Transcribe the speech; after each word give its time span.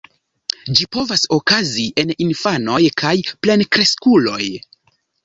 Ĝi 0.77 0.85
povas 0.95 1.25
okazi 1.35 1.85
en 2.03 2.13
infanoj 2.25 2.79
kaj 3.03 3.13
plenkreskuloj. 3.45 4.43